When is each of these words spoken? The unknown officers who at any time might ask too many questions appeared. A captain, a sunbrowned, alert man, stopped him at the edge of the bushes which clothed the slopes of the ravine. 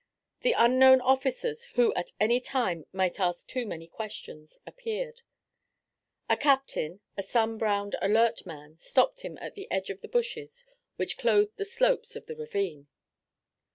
The 0.39 0.53
unknown 0.57 0.99
officers 1.01 1.65
who 1.75 1.93
at 1.93 2.11
any 2.19 2.39
time 2.39 2.87
might 2.91 3.19
ask 3.19 3.45
too 3.47 3.67
many 3.67 3.85
questions 3.87 4.57
appeared. 4.65 5.21
A 6.27 6.35
captain, 6.35 7.01
a 7.15 7.21
sunbrowned, 7.21 7.93
alert 8.01 8.43
man, 8.43 8.77
stopped 8.77 9.21
him 9.21 9.37
at 9.39 9.53
the 9.53 9.69
edge 9.69 9.91
of 9.91 10.01
the 10.01 10.07
bushes 10.07 10.65
which 10.95 11.19
clothed 11.19 11.55
the 11.57 11.65
slopes 11.65 12.15
of 12.15 12.25
the 12.25 12.35
ravine. 12.35 12.87